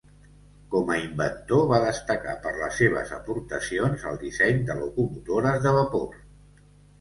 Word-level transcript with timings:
Com 0.75 0.87
a 0.93 0.95
inventor, 1.01 1.59
va 1.71 1.79
destacar 1.83 2.33
per 2.45 2.53
les 2.61 2.79
seves 2.81 3.11
aportacions 3.19 4.07
al 4.13 4.19
disseny 4.25 4.65
de 4.71 4.79
locomotores 4.81 5.63
de 5.67 5.77
vapor. 5.79 6.19